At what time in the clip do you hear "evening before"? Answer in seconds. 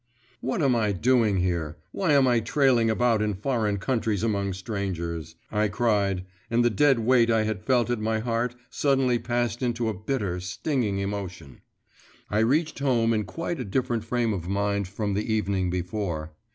15.31-16.33